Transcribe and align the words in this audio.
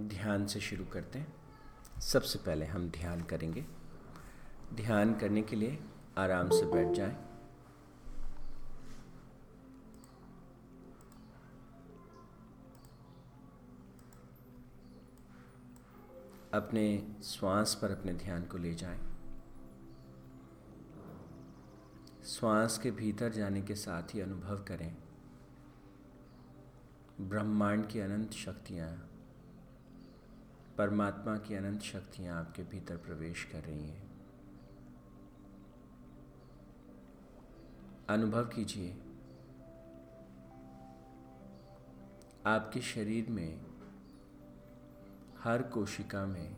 ध्यान 0.00 0.46
से 0.46 0.60
शुरू 0.60 0.84
करते 0.84 1.18
हैं 1.18 2.00
सबसे 2.00 2.38
पहले 2.38 2.66
हम 2.66 2.88
ध्यान 2.90 3.20
करेंगे 3.20 3.64
ध्यान 4.74 5.14
करने 5.14 5.42
के 5.42 5.56
लिए 5.56 5.78
आराम 6.18 6.48
से 6.50 6.66
बैठ 6.66 6.96
जाएँ। 6.96 7.16
अपने 16.54 17.14
श्वास 17.24 17.78
पर 17.82 17.90
अपने 17.90 18.12
ध्यान 18.12 18.42
को 18.42 18.58
ले 18.58 18.74
जाएँ। 18.74 19.00
श्वास 22.26 22.78
के 22.78 22.90
भीतर 22.90 23.32
जाने 23.32 23.62
के 23.62 23.74
साथ 23.74 24.14
ही 24.14 24.20
अनुभव 24.20 24.64
करें 24.68 24.96
ब्रह्मांड 27.20 27.86
की 27.86 28.00
अनंत 28.00 28.32
शक्तियाँ 28.32 29.10
परमात्मा 30.78 31.36
की 31.38 31.54
अनंत 31.54 31.82
शक्तियाँ 31.82 32.40
आपके 32.40 32.62
भीतर 32.62 32.96
प्रवेश 32.96 33.44
कर 33.44 33.60
रही 33.60 33.88
हैं। 33.88 34.10
अनुभव 38.08 38.44
कीजिए। 38.44 38.90
आपके 42.46 42.80
शरीर 42.80 43.30
में 43.30 43.66
हर 45.38 45.62
कोशिका 45.62 46.26
में, 46.26 46.56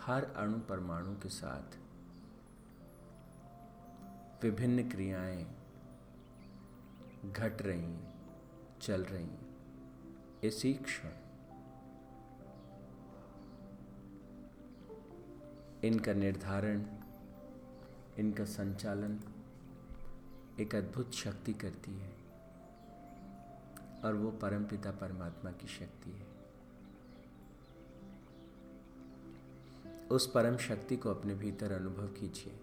हर 0.00 0.24
अणु 0.24 0.58
परमाणु 0.58 1.14
के 1.14 1.28
साथ 1.28 1.78
विभिन्न 4.42 4.90
क्रियाएँ 4.90 5.46
घट 7.32 7.62
रही 7.62 7.98
चल 8.80 9.04
रही 9.04 9.30
इसी 10.48 10.74
क्षण 10.74 11.25
इनका 15.86 16.12
निर्धारण, 16.12 16.84
इनका 18.18 18.44
संचालन 18.44 19.20
एक 20.60 20.74
अद्भुत 20.74 21.12
शक्ति 21.12 21.54
करती 21.54 21.92
है 21.92 22.16
और 24.04 24.14
वो 24.14 24.30
परमपिता 24.30 24.90
परमात्मा 24.90 25.50
की 25.50 25.66
शक्ति 25.66 26.10
है। 26.10 26.26
उस 30.08 30.30
परम 30.30 30.56
शक्ति 30.56 30.96
को 30.96 31.10
अपने 31.10 31.34
भीतर 31.34 31.72
अनुभव 31.72 32.06
कीजिए। 32.06 32.60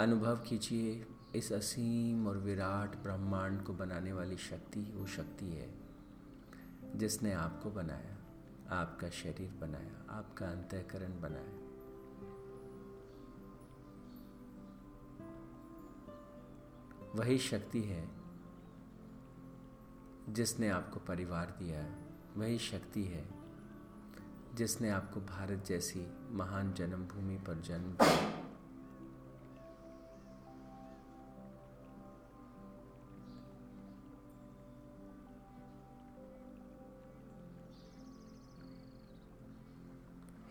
अनुभव 0.00 0.36
कीजिए, 0.36 1.06
इस 1.34 1.52
असीम 1.52 2.26
और 2.26 2.36
विराट 2.36 2.96
ब्रह्मांड 2.96 3.62
को 3.62 3.72
बनाने 3.72 4.12
वाली 4.12 4.36
शक्ति, 4.36 4.80
वो 4.80 5.06
शक्ति 5.06 5.46
है। 5.46 5.81
जिसने 6.96 7.32
आपको 7.32 7.70
बनाया, 7.70 8.16
आपका 8.70 9.10
शरीर 9.10 9.50
बनाया, 9.50 10.06
आपका 10.10 10.46
अंतःकरण 10.46 11.20
बनाया। 11.20 11.72
वही 17.14 17.38
शक्ति 17.38 17.82
है 17.82 18.10
जिसने 20.28 20.68
आपको 20.68 21.00
परिवार 21.00 21.56
दिया 21.58 21.86
वही 22.36 22.58
शक्ति 22.58 23.04
है 23.04 23.28
जिसने 24.54 24.90
आपको 24.90 25.20
भारत 25.20 25.64
जैसी 25.66 26.06
महान 26.30 26.72
जन्मभूमि 26.72 27.36
पर 27.36 27.60
जन्म 27.60 27.84
दिया 27.84 28.41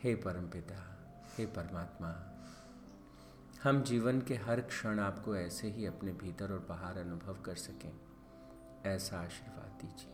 हे 0.03 0.15
परमपिता 0.15 1.07
हे 1.37 1.45
परमात्मा, 1.45 2.09
हम 3.63 3.83
जीवन 3.83 4.21
के 4.21 4.35
हर 4.35 4.61
क्षण 4.61 4.99
आपको 4.99 5.35
ऐसे 5.35 5.67
ही 5.67 5.85
अपने 5.85 6.13
भीतर 6.13 6.51
और 6.51 6.59
बाहर 6.59 6.97
अनुभव 6.97 7.41
कर 7.41 7.55
सकें, 7.55 7.99
ऐसा 8.85 9.19
आशीर्वाद 9.19 9.81
दीजिए। 9.81 10.13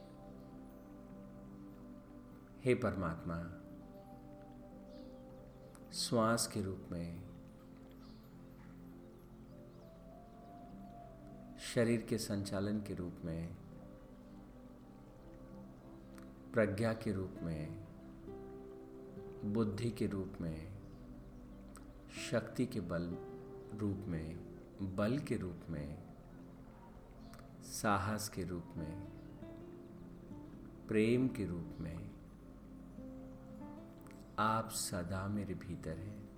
हे 2.63 2.75
परमात्मा, 2.75 3.43
श्वास 5.93 6.47
के 6.47 6.61
रूप 6.61 6.87
में, 6.91 7.23
शरीर 11.59 12.01
के 12.01 12.17
संचालन 12.17 12.81
के 12.81 12.93
रूप 12.93 13.15
में, 13.25 13.57
प्रज्ञा 16.53 16.93
के 16.93 17.11
रूप 17.11 17.35
में 17.41 17.86
बुद्धि 19.53 19.91
के 19.91 20.07
रूप 20.07 20.33
में, 20.41 20.77
शक्ति 22.31 22.65
के 22.65 22.79
बल 22.79 23.17
रूप 23.77 24.05
में, 24.07 24.39
बल 24.95 25.19
के 25.19 25.35
रूप 25.35 25.59
में, 25.69 25.97
साहस 27.63 28.29
के 28.29 28.43
रूप 28.43 28.65
में, 28.77 29.07
प्रेम 30.87 31.27
के 31.27 31.45
रूप 31.45 31.77
में, 31.79 32.11
आप 34.39 34.69
सदा 34.69 35.27
मेरे 35.27 35.53
भीतर 35.53 35.97
हैं। 35.97 36.29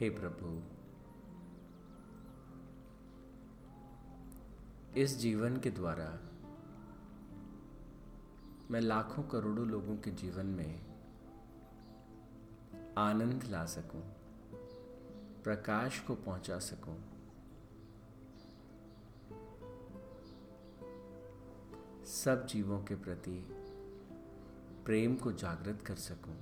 हे 0.00 0.10
प्रभु, 0.10 0.62
इस 5.00 5.18
जीवन 5.18 5.56
के 5.56 5.70
द्वारा 5.70 6.33
मैं 8.70 8.80
लाखों 8.80 9.22
करोड़ों 9.22 9.66
लोगों 9.66 9.96
के 9.96 10.10
जीवन 10.10 10.46
में 10.46 10.80
आनंद 12.98 13.44
ला 13.44 13.64
सकूँ, 13.66 14.00
प्रकाश 15.44 15.98
को 16.00 16.14
पहुँचा 16.14 16.58
सकूँ, 16.58 16.96
सब 22.14 22.46
जीवों 22.46 22.78
के 22.82 22.94
प्रति 22.96 23.36
प्रेम 24.86 25.14
को 25.16 25.32
जागृत 25.34 25.82
कर 25.82 25.96
सकूँ, 25.96 26.36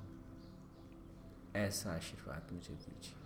ऐसा 1.56 1.92
आशीर्वाद 1.92 2.52
मुझे 2.52 2.74
दीजिए। 2.74 3.21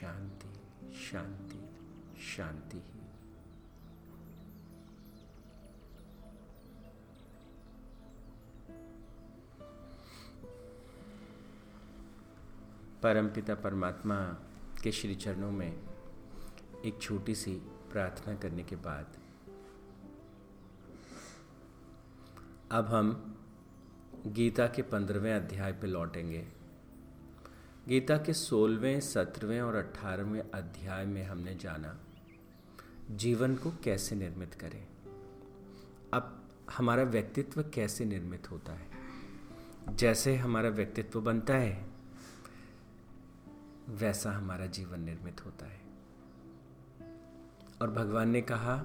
शांति 0.00 0.94
शांति 0.96 1.60
शांति 2.22 2.76
ही। 2.76 3.00
परमपिता 13.02 13.54
परमात्मा 13.54 14.16
के 14.82 14.92
श्री 14.92 15.14
चरणों 15.14 15.50
में 15.50 15.78
एक 16.84 16.98
छोटी 17.02 17.34
सी 17.34 17.54
प्रार्थना 17.92 18.34
करने 18.34 18.62
के 18.62 18.76
बाद 18.76 19.06
अब 22.70 22.86
हम 22.86 23.36
गीता 24.26 24.66
के 24.66 24.82
पंद्रहवें 24.82 25.34
अध्याय 25.34 25.72
पर 25.72 25.86
लौटेंगे। 25.86 26.55
गीता 27.88 28.16
के 28.16 28.32
सोलहवें, 28.32 29.00
सत्रहवें 29.00 29.60
और 29.60 29.74
अट्ठारहवें 29.74 30.50
अध्याय 30.54 31.06
में 31.06 31.24
हमने 31.24 31.54
जाना, 31.54 32.00
जीवन 33.10 33.56
को 33.56 33.70
कैसे 33.70 34.14
निर्मित 34.14 34.54
करें? 34.54 34.86
अब 36.12 36.48
हमारा 36.76 37.02
व्यक्तित्व 37.02 37.62
कैसे 37.62 38.04
निर्मित 38.04 38.50
होता 38.50 38.72
है? 38.72 38.86
जैसे 39.90 40.36
हमारा 40.36 40.68
व्यक्तित्व 40.68 41.20
बनता 41.20 41.54
है, 41.54 41.86
वैसा 43.88 44.32
हमारा 44.32 44.66
जीवन 44.66 45.00
निर्मित 45.00 45.44
होता 45.44 45.66
है। 45.66 45.80
और 47.82 47.90
भगवान 47.90 48.28
ने 48.28 48.42
कहा 48.42 48.78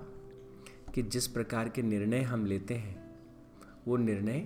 कि 0.95 1.01
जिस 1.01 1.27
प्रकार 1.27 1.69
के 1.69 1.81
निर्णय 1.81 2.21
हम 2.21 2.45
लेते 2.45 2.73
हैं, 2.73 3.19
वो 3.87 3.97
निर्णय 3.97 4.39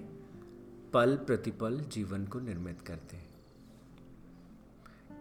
पल 0.93 1.17
प्रतिपल 1.17 1.79
जीवन 1.79 2.25
को 2.25 2.39
निर्मित 2.39 2.81
करते 2.81 3.17
हैं। 3.17 3.24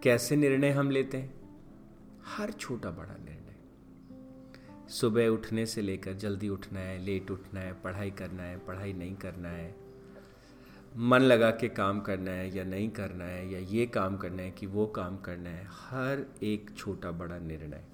कैसे 0.05 0.37
निर्णय 0.37 0.71
हम 0.71 0.91
लेते 0.91 1.17
हैं? 1.17 1.35
हर 2.25 2.51
छोटा 2.51 2.91
बड़ा 2.91 3.17
निर्णय। 3.25 3.55
सुबह 4.89 5.27
उठने 5.27 5.67
से 5.67 5.83
लेकर 5.83 6.12
जल्दी 6.12 6.49
उठना 6.49 6.81
है, 6.81 6.99
लेट 6.99 7.31
उठना 7.31 7.61
है, 7.61 7.73
पढ़ाई 7.73 8.11
करना 8.11 8.43
है, 8.43 8.59
पढ़ाई 8.59 8.93
नहीं 8.93 9.17
करना 9.17 9.49
है। 9.49 9.77
मन 10.97 11.19
लगा 11.19 11.51
के 11.51 11.69
काम 11.69 12.01
करना 12.01 12.31
है 12.31 12.56
या 12.56 12.65
नहीं 12.65 12.91
करना 12.91 13.25
है 13.25 13.53
या 13.53 13.59
ये 13.59 13.87
काम 13.87 14.17
करना 14.17 14.43
है 14.43 14.51
कि 14.51 14.67
वो 14.67 14.87
काम 14.87 15.17
करना 15.17 15.51
है, 15.51 15.65
हर 15.71 16.27
एक 16.43 16.71
छोटा 16.77 17.11
बड़ा 17.11 17.39
निर्णय। 17.39 17.85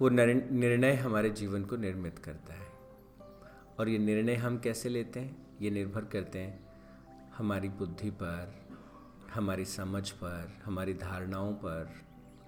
वो 0.00 0.08
निर्णय 0.08 0.92
हमारे 0.92 1.30
जीवन 1.30 1.64
को 1.64 1.76
निर्मित 1.76 2.18
करता 2.18 2.54
है। 2.54 2.68
और 3.78 3.88
ये 3.88 3.98
निर्णय 3.98 4.34
हम 4.34 4.58
कैसे 4.58 4.88
लेते 4.88 5.20
हैं? 5.20 5.46
ये 5.60 5.70
निर्भर 5.70 6.04
करते 6.04 6.38
हैं 6.38 6.60
हमारी 7.36 7.68
बुद्धि 7.68 8.10
पर 8.10 8.61
हमारी 9.34 9.64
समझ 9.64 10.10
पर, 10.10 10.62
हमारी 10.64 10.94
धारणाओं 10.94 11.52
पर, 11.52 11.94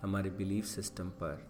हमारे 0.02 0.30
बिलीफ 0.30 0.64
सिस्टम 0.64 1.10
पर। 1.10 1.48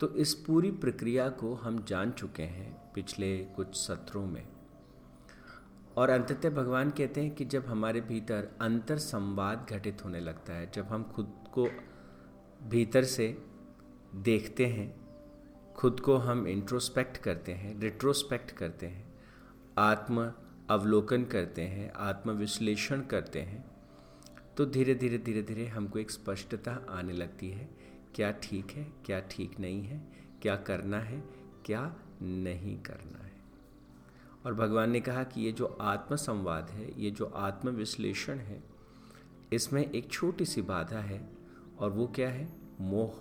तो 0.00 0.14
इस 0.14 0.34
पूरी 0.34 0.70
प्रक्रिया 0.70 1.28
को 1.28 1.54
हम 1.54 1.84
जान 1.84 2.10
चुके 2.10 2.42
हैं 2.42 2.92
पिछले 2.92 3.38
कुछ 3.38 3.74
सत्रों 3.74 4.26
में। 4.26 4.48
और 5.96 6.10
अंततः 6.10 6.50
भगवान 6.50 6.90
कहते 6.90 7.22
हैं 7.22 7.34
कि 7.34 7.44
जब 7.44 7.66
हमारे 7.66 8.00
भीतर 8.00 8.48
अंतर 8.60 8.98
संवाद 8.98 9.66
घटित 9.70 10.04
होने 10.04 10.20
लगता 10.20 10.52
है, 10.52 10.70
जब 10.70 10.84
हम 10.84 11.04
खुद 11.04 11.32
को 11.52 11.68
भीतर 12.62 13.04
से 13.04 13.46
देखते 14.14 14.66
हैं, 14.66 15.00
खुद 15.74 16.00
को 16.00 16.16
हम 16.16 16.46
इंट्रोस्पेक्ट 16.46 17.16
करते 17.16 17.52
हैं 17.52 17.80
रिट्रोस्पेक्ट 17.80 18.50
करते 18.50 18.86
हैं, 18.86 19.14
आत्म 19.78 20.32
अवलोकन 20.70 21.24
करते 21.24 21.62
हैं 21.62 21.92
आत्मविश्लेषण 21.92 23.00
करते 23.00 23.40
हैं 23.40 23.69
तो 24.60 24.66
धीरे 24.66 24.94
धीरे 24.94 25.18
धीरे 25.18 25.42
धीरे 25.42 25.66
हमको 25.66 25.98
एक 25.98 26.10
स्पष्टता 26.10 26.86
आने 26.90 27.12
लगती 27.12 27.50
है। 27.50 27.70
क्या 28.14 28.30
ठीक 28.32 28.70
है, 28.70 28.92
क्या 29.04 29.20
ठीक 29.20 29.60
नहीं 29.60 29.82
है, 29.82 30.00
क्या 30.42 30.56
करना 30.56 30.98
है, 31.00 31.24
क्या 31.64 31.96
नहीं 32.22 32.82
करना 32.82 33.24
है। 33.24 33.32
और 34.46 34.54
भगवान 34.54 34.90
ने 34.90 35.00
कहा 35.00 35.24
कि 35.24 35.40
ये 35.40 35.52
जो 35.52 35.66
आत्म 35.66 36.16
संवाद 36.16 36.70
है, 36.70 37.02
ये 37.02 37.10
जो 37.10 37.24
आत्म 37.26 37.68
विश्लेषण 37.68 38.38
है, 38.38 38.62
इसमें 39.52 39.90
एक 39.90 40.10
छोटी 40.10 40.44
सी 40.44 40.62
बाधा 40.62 40.98
है 40.98 41.28
और 41.78 41.90
वो 41.90 42.06
क्या 42.06 42.28
है? 42.30 42.48
मोह। 42.80 43.12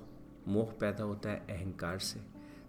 मोह 0.47 0.65
पैदा 0.65 1.03
होता 1.03 1.30
है 1.30 1.39
अहंकार 1.39 2.00
से। 2.00 2.19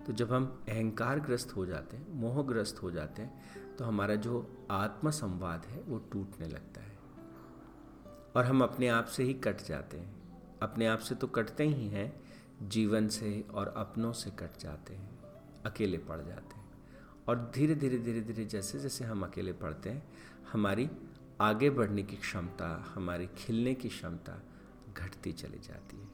तो 0.07 0.13
जब 0.13 0.33
हम 0.33 0.63
अहंकार 0.69 1.21
ग्रस्त 1.21 1.57
हो 1.57 1.67
जाते 1.67 1.97
हैं, 1.97 2.13
मोहग्रस्त 2.13 2.83
हो 2.83 2.91
जाते 2.91 3.23
हैं 3.23 3.77
तो 3.77 3.85
हमारा 3.85 4.15
जो 4.15 4.67
आत्म 4.71 5.11
संवाद 5.11 5.67
है, 5.67 5.83
वो 5.83 5.99
टूटने 5.99 6.49
लगता 6.49 6.81
है। 6.81 6.90
और 8.37 8.45
हम 8.45 8.63
अपने 8.63 8.89
आप 8.89 9.05
से 9.05 9.23
ही 9.23 9.35
कट 9.35 9.63
जाते 9.63 9.97
हैं। 9.97 10.21
अपने 10.63 10.87
आप 10.87 10.99
से 10.99 11.15
तो 11.15 11.27
कटते 11.27 11.65
ही 11.65 11.89
हैं, 11.89 12.21
जीवन 12.69 13.09
से 13.09 13.45
और 13.55 13.69
अपनों 13.69 14.13
से 14.13 14.31
कट 14.31 14.59
जाते 14.59 14.95
हैं, 14.95 15.21
अकेले 15.67 15.99
पड़ 15.99 16.21
जाते 16.23 16.55
हैं। 16.55 16.71
और 17.29 17.53
धीरे 17.55 17.75
धीरे 17.75 17.99
धीरे 17.99 18.21
धीरे 18.21 18.45
जैसे 18.45 18.81
जैसे 18.81 19.05
हम 19.05 19.23
अकेले 19.23 19.53
पढ़ते 19.53 19.91
हैं, 19.91 20.13
हमारी 20.53 20.91
आगे 21.41 21.71
बढ़ने 21.71 22.03
की 22.03 22.17
क्षमता, 22.17 22.93
हमारी 22.95 23.27
खिलने 23.27 23.75
की 23.75 23.89
क्षमता 23.89 24.43
घटती 24.97 25.33
चली 25.33 25.59
जाती 25.59 26.01
है। 26.01 26.09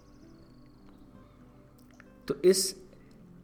तो 2.28 2.34
इस 2.34 2.86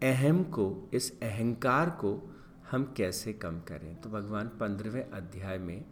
अहम 0.02 0.44
को, 0.44 0.90
इस 0.94 1.20
अहंकार 1.20 1.90
को 1.90 2.36
हम 2.70 2.94
कैसे 2.96 3.32
कम 3.32 3.60
करें? 3.60 4.00
तो 4.00 4.08
भगवान 4.08 4.48
पंद्रहवें 4.48 5.10
अध्याय 5.10 5.58
में 5.58 5.84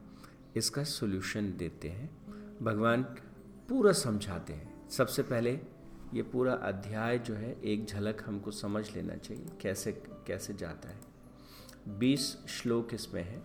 इसका 0.57 0.85
सॉल्यूशन 0.85 1.57
देते 1.57 1.89
हैं। 1.89 2.20
भगवान 2.63 3.03
पूरा 3.69 3.93
समझाते 3.93 4.53
हैं। 4.53 4.89
सबसे 4.89 5.23
पहले 5.23 5.61
ये 6.15 6.23
पूरा 6.23 6.53
अध्याय 6.53 7.19
जो 7.19 7.35
है, 7.35 7.63
एक 7.63 7.87
झलक 7.87 8.23
हमको 8.27 8.51
समझ 8.51 8.97
लेना 8.97 9.17
चाहिए, 9.17 9.47
कैसे 9.61 9.93
कैसे 10.27 10.55
जाता 10.55 10.89
है। 10.89 11.01
बीस 11.89 12.39
श्लोक 12.49 12.95
इसमें 12.95 13.23
है। 13.23 13.39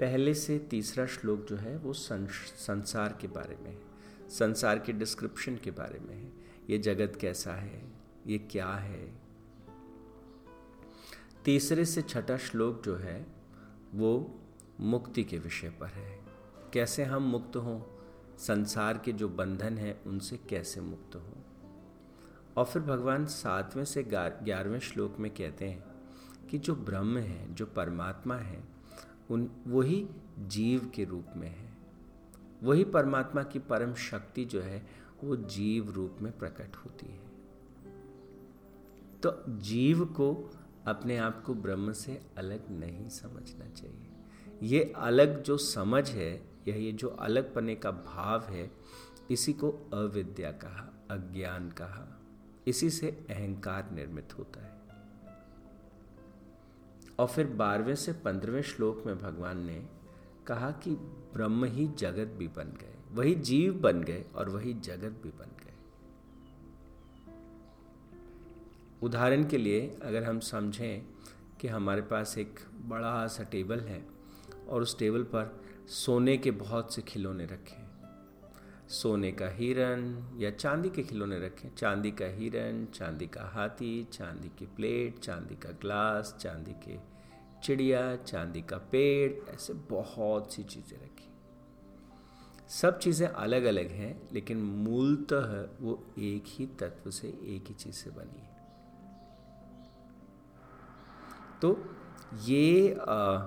पहले 0.00 0.34
से 0.34 0.58
तीसरा 0.58 1.06
श्लोक 1.06 1.46
जो 1.46 1.56
है, 1.56 1.78
वो 1.78 1.92
संसार 1.92 3.18
के 3.20 3.26
बारे 3.26 3.56
में 3.56 3.70
है। 3.70 3.82
संसार 4.30 4.78
के 4.78 4.92
डिस्क्रिप्शन 4.92 5.56
के 5.56 5.70
बारे 5.70 5.98
में 5.98 6.14
है। 6.14 6.32
ये 6.70 6.78
जगत 6.78 7.18
कैसा 7.20 7.52
है? 7.52 7.92
ये 8.26 8.38
क्या 8.38 8.68
है? 8.68 9.20
तीसरे 11.44 11.84
से 11.84 12.02
छठा 12.02 12.36
श्लोक 12.36 12.82
जो 12.84 12.96
है, 12.96 13.26
वो 13.94 14.40
मुक्ति 14.80 15.24
के 15.24 15.38
विषय 15.38 15.70
पर 15.70 15.86
है। 15.86 16.35
कैसे 16.72 17.04
हम 17.04 17.22
मुक्त 17.22 17.56
हों? 17.56 17.82
संसार 18.38 18.98
के 18.98 19.12
जो 19.12 19.28
बंधन 19.28 19.78
हैं, 19.78 20.04
उनसे 20.04 20.36
कैसे 20.36 20.80
मुक्त 20.80 21.14
हों? 21.14 21.42
और 22.56 22.64
फिर 22.64 22.82
भगवान 22.82 23.26
सातवें 23.26 23.84
से 23.84 24.02
ग्यारहवें 24.02 24.78
श्लोक 24.78 25.16
में 25.18 25.34
कहते 25.34 25.68
हैं 25.68 25.84
कि 26.50 26.58
जो 26.58 26.76
ब्रह्म 26.76 27.18
है, 27.18 27.54
जो 27.54 27.66
परमात्मा 27.66 28.36
है, 28.36 28.64
उन, 29.30 29.50
वही 29.66 30.08
जीव 30.38 30.92
के 30.94 31.04
रूप 31.04 31.26
में 31.36 31.48
है। 31.48 31.76
वही 32.62 32.84
परमात्मा 32.84 33.42
की 33.42 33.58
परम 33.58 33.94
शक्ति 33.94 34.44
जो 34.44 34.60
है, 34.60 34.86
वो 35.24 35.36
जीव 35.36 35.90
रूप 35.90 36.16
में 36.20 36.38
प्रकट 36.38 36.76
होती 36.76 37.06
है। 37.06 37.26
तो 39.22 39.44
जीव 39.48 40.04
को 40.04 40.50
अपने 40.86 41.16
आप 41.16 41.44
को 41.44 41.54
ब्रह्म 41.54 41.92
से 41.92 42.22
अलग 42.38 42.70
नहीं 42.70 43.08
समझना 43.08 43.68
चाहिए। 43.68 44.08
ये 44.62 44.92
अलग 44.96 45.42
जो 45.42 45.58
समझ 45.58 46.10
है 46.10 46.55
यह 46.68 46.76
ये 46.76 46.92
जो 46.92 47.08
अलग 47.08 47.54
पने 47.54 47.74
का 47.74 47.90
भाव 47.90 48.44
है, 48.44 48.70
इसी 49.30 49.52
को 49.52 49.70
अविद्या 49.70 50.52
कहा, 50.52 51.06
अज्ञान 51.10 51.70
कहा, 51.70 52.20
इसी 52.66 52.90
से 52.90 53.10
अहंकार 53.10 53.90
निर्मित 53.90 54.38
होता 54.38 54.60
है। 54.60 54.76
और 57.18 57.26
फिर 57.26 57.46
बारहवें 57.46 57.94
से 57.94 58.12
पंद्रहवें 58.12 58.62
श्लोक 58.62 59.02
में 59.06 59.18
भगवान 59.18 59.66
ने 59.66 59.88
कहा 60.46 60.70
कि 60.70 60.90
ब्रह्म 61.34 61.64
ही 61.64 61.88
जगत 61.88 62.26
भी 62.26 62.48
बन 62.48 62.64
गए, 62.64 62.94
वही 63.12 63.34
जीव 63.34 63.74
बन 63.74 64.02
गए 64.02 64.24
और 64.34 64.48
वही 64.48 64.74
जगत 64.74 65.20
भी 65.22 65.30
बन 65.30 65.46
गए। 65.46 65.72
उदाहरण 69.02 69.48
के 69.48 69.58
लिए 69.58 69.98
अगर 70.02 70.24
हम 70.24 70.40
समझें 70.40 71.06
कि 71.60 71.68
हमारे 71.68 72.02
पास 72.02 72.38
एक 72.38 72.60
बड़ा 72.74 73.26
सा 73.26 73.42
टेबल 73.42 73.80
है 73.80 74.06
और 74.68 74.82
उस 74.82 74.98
टेबल 74.98 75.22
पर 75.22 75.65
सोने 75.86 76.36
के 76.36 76.50
बहुत 76.50 76.94
से 76.94 77.02
खिलौने 77.02 77.44
रखे। 77.46 77.84
सोने 78.88 79.30
का 79.32 79.48
हिरन 79.48 80.02
या 80.38 80.50
चांदी 80.50 80.90
के 80.90 81.02
खिलौने 81.02 81.38
रखें। 81.38 81.68
चांदी 81.74 82.10
का 82.10 82.26
हिरन 82.26 82.86
चांदी 82.94 83.26
का 83.26 83.44
हाथी 83.44 84.04
चांदी 84.12 84.48
की 84.48 84.66
प्लेट 84.66 85.18
चांदी 85.18 85.54
का 85.54 85.70
ग्लास 85.80 86.36
चांदी 86.40 86.72
के 86.86 86.98
चिड़िया 87.62 88.16
चांदी 88.16 88.62
का 88.62 88.78
पेड़ 88.92 89.54
ऐसे 89.54 89.72
बहुत 89.90 90.52
सी 90.54 90.62
चीज़ें 90.62 90.98
रखी। 90.98 91.28
सब 92.70 92.98
चीज़ें 92.98 93.26
अलग 93.28 93.64
अलग 93.64 93.90
हैं 93.90 94.28
लेकिन 94.32 94.62
मूलतः 94.62 95.52
वो 95.80 95.92
एक 96.18 96.44
ही 96.48 96.66
तत्व 96.66 97.10
से 97.10 97.28
एक 97.28 97.68
ही 97.68 97.74
चीज़ 97.74 97.94
से 97.94 98.10
बनी 98.10 98.40
है। 98.40 98.54
तो 101.62 101.78
ये 102.44 102.94
आ, 103.08 103.38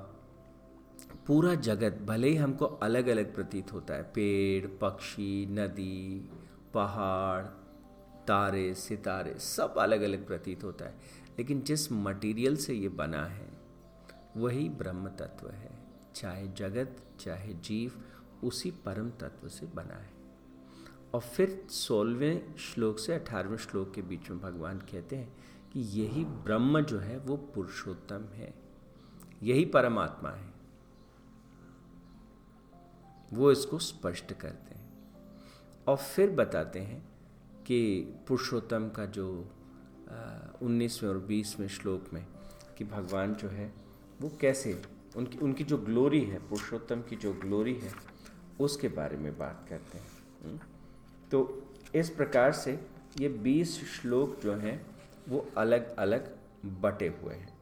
पूरा 1.29 1.55
जगत, 1.55 2.01
भले 2.05 2.29
ही 2.29 2.35
हमको 2.35 2.65
अलग 2.65 3.07
अलग 3.07 3.35
प्रतीत 3.35 3.73
होता 3.73 3.93
है, 3.93 4.03
पेड़, 4.03 4.67
पक्षी, 4.67 5.45
नदी, 5.45 6.29
पहाड़, 6.73 7.45
तारे, 8.27 8.73
सितारे, 8.73 9.39
सब 9.39 9.75
अलग 9.77 10.01
अलग 10.01 10.27
प्रतीत 10.27 10.63
होता 10.63 10.85
है। 10.85 10.97
लेकिन 11.37 11.61
जिस 11.61 11.91
मटेरियल 11.91 12.57
से 12.57 12.73
ये 12.73 12.89
बना 12.89 13.25
है, 13.25 13.49
वही 14.37 14.69
ब्रह्म 14.69 15.07
तत्व 15.07 15.49
है। 15.49 15.79
चाहे 16.15 16.47
जगत, 16.47 16.97
चाहे 17.19 17.53
जीव, 17.53 17.91
उसी 18.43 18.71
परम 18.71 19.09
तत्व 19.09 19.47
से 19.47 19.65
बना 19.65 19.95
है। 19.95 20.13
और 21.13 21.19
फिर 21.19 21.67
सोलहवें 21.69 22.57
श्लोक 22.57 22.99
से 22.99 23.13
अठारहवें 23.13 23.57
श्लोक 23.57 23.93
के 23.93 24.01
बीच 24.01 24.29
में 24.29 24.39
भगवान 24.39 24.79
कहते 24.79 25.15
हैं 25.15 25.37
कि 25.73 25.79
यही 25.79 26.25
ब्रह्म 26.25 26.81
जो 26.81 26.99
है, 26.99 27.17
वो 27.17 27.37
पुरुषोत्तम 27.37 28.21
है। 28.21 28.53
यही 29.43 29.65
परमात्मा 29.65 30.29
है। 30.29 30.48
वो 33.33 33.51
इसको 33.51 33.79
स्पष्ट 33.79 34.33
करते 34.33 34.75
हैं। 34.75 34.89
और 35.87 35.97
फिर 35.97 36.29
बताते 36.29 36.79
हैं 36.79 37.09
कि 37.65 38.01
पुरुषोत्तम 38.27 38.89
का 38.89 39.05
जो 39.05 39.51
उन्नीसवें 40.61 41.09
और 41.09 41.19
बीसवें 41.19 41.67
श्लोक 41.67 42.13
में 42.13 42.27
कि 42.77 42.83
भगवान 42.83 43.33
जो 43.33 43.49
है, 43.49 43.73
वो 44.21 44.31
कैसे, 44.41 44.81
उनकी 45.15 45.37
उनकी 45.37 45.63
जो 45.63 45.77
ग्लोरी 45.77 46.23
है, 46.23 46.39
पुरुषोत्तम 46.39 47.01
की 47.01 47.15
जो 47.15 47.33
ग्लोरी 47.33 47.75
है, 47.75 47.91
उसके 48.59 48.87
बारे 48.87 49.17
में 49.17 49.37
बात 49.37 49.65
करते 49.69 49.97
हैं। 49.97 50.07
हम्म। 50.45 50.59
तो 51.31 51.63
इस 51.95 52.09
प्रकार 52.09 52.51
से 52.51 52.87
ये 53.19 53.29
बीस 53.29 53.85
श्लोक 53.85 54.39
जो 54.43 54.53
हैं, 54.55 54.85
वो 55.29 55.49
अलग 55.57 55.95
अलग 55.95 56.37
बटे 56.65 57.07
हुए 57.07 57.33
हैं। 57.35 57.59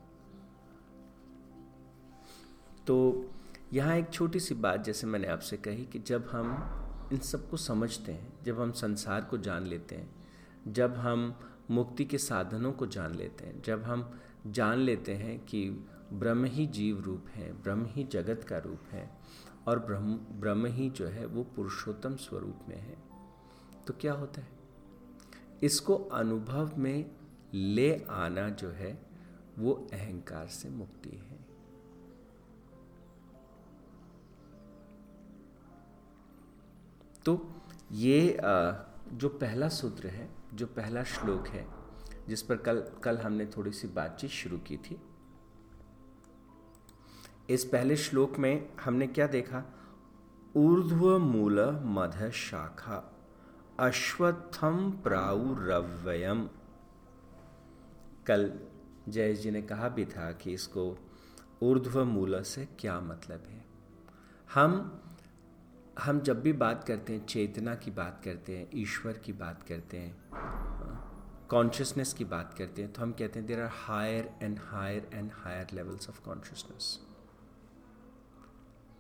तो 2.88 3.26
यहाँ 3.74 3.96
एक 3.96 4.10
छोटी 4.10 4.40
सी 4.40 4.56
बात 4.56 4.84
जैसे 4.84 5.08
मैंने 5.08 5.28
आपसे 5.28 5.58
कही 5.58 5.86
कि 5.86 6.00
जब 6.00 6.28
हम 6.32 7.10
इन 7.14 7.20
सबको 7.20 7.58
समझते 7.58 8.12
हैं, 8.12 8.44
जब 8.44 8.60
हम 8.62 8.72
संसार 8.72 9.22
को 9.22 9.38
जान 9.38 9.66
लेते 9.66 9.96
हैं, 9.96 10.74
जब 10.74 10.94
हम 10.94 11.34
मुक्ति 11.72 12.06
के 12.06 12.18
साधनों 12.18 12.72
को 12.72 12.86
जान 12.88 13.16
लेते 13.16 13.46
हैं, 13.46 13.62
जब 13.62 13.84
हम 13.84 14.20
जान 14.48 14.78
लेते 14.78 15.14
हैं 15.14 15.40
कि 15.46 15.70
ब्रह्म 16.14 16.46
ही 16.46 16.66
जीव 16.68 17.00
रूप 17.00 17.26
है, 17.30 17.52
ब्रह्म 17.64 17.86
ही 17.86 18.04
जगत 18.04 18.44
का 18.44 18.58
रूप 18.58 18.84
है 18.92 19.10
और 19.68 19.80
ब्रह्म 19.80 20.18
ब्रह्म 20.40 20.66
ही 20.66 20.90
जो 20.90 21.08
है 21.08 21.26
वो 21.26 21.44
पुरुषोत्तम 21.56 22.16
स्वरूप 22.16 22.60
में 22.70 22.78
है 22.78 22.98
तो 23.88 23.94
क्या 24.02 24.14
होता 24.14 24.42
है? 24.42 24.48
इसको 25.64 25.96
अनुभव 25.96 26.72
में 26.78 27.12
ले 27.54 28.06
आना 28.10 28.50
जो 28.50 28.70
है 28.70 28.98
वो 29.60 29.74
अहंकार 29.94 30.48
से 30.48 30.70
मुक्ति 30.70 31.10
है। 31.10 31.37
तो 37.28 37.40
ये 37.92 38.38
जो 38.42 39.30
पहला 39.30 39.68
सूत्र 39.70 40.08
है, 40.08 40.30
जो 40.54 40.66
पहला 40.66 41.04
श्लोक 41.04 41.48
है, 41.48 41.66
जिस 42.28 42.42
पर 42.42 42.58
कल 42.58 42.80
कल 43.04 43.18
हमने 43.18 43.46
थोड़ी 43.46 43.72
सी 43.72 43.88
बातचीत 43.88 44.30
शुरू 44.30 44.58
की 44.58 44.78
थी। 44.78 45.00
इस 47.50 47.66
पहले 47.66 47.96
श्लोक 47.96 48.38
में 48.40 48.70
हमने 48.82 49.08
क्या 49.08 49.28
देखा? 49.28 49.64
ऊर्ध्व 50.56 51.18
मूल 51.20 51.60
मध 51.86 52.30
शाखा, 52.32 52.98
अश्वत्थम 53.80 54.92
प्राउरव्ययम। 55.04 56.50
कल 58.28 58.52
जयेश 59.10 59.40
जी 59.40 59.52
ने 59.52 59.62
कहा 59.62 59.90
भी 59.90 60.06
था 60.06 60.32
कि 60.32 60.54
इसको 60.54 60.86
ऊर्ध्व 61.64 62.04
मूल 62.06 62.42
से 62.44 62.68
क्या 62.80 63.00
मतलब 63.02 63.44
है? 63.48 63.66
हम 64.54 65.02
हम 65.98 66.20
जब 66.22 66.42
भी 66.42 66.54
बात 66.54 66.84
करते 66.84 67.14
हैं, 67.14 67.26
चेतना 67.26 67.74
की 67.76 67.92
बात 67.92 68.22
करते 68.26 68.58
हैं, 68.58 68.68
ईश्वर 68.76 69.18
की 69.18 69.34
बात 69.34 69.64
करते 69.64 69.98
हैं 69.98 70.16
कॉन्शियसनेस 71.50 72.14
की 72.14 72.26
बात 72.26 72.54
करते 72.58 72.82
हैं 72.82 72.92
तो 72.94 73.02
हम 73.02 73.12
कहते 73.12 73.40
हैं 73.40 73.48
there 73.48 73.62
are 73.62 73.70
higher 73.74 74.30
and 74.42 74.60
higher 74.62 75.10
and 75.14 75.32
higher 75.34 75.68
levels 75.74 76.10
of 76.10 76.20
consciousness 76.22 77.00